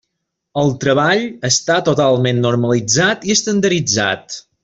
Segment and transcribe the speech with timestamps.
[0.61, 4.43] El treball està totalment normalitzat i estandarditzat.